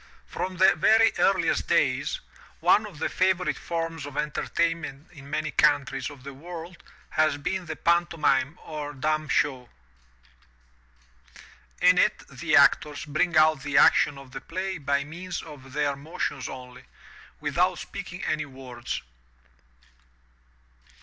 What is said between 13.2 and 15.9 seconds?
out the action of the play by means of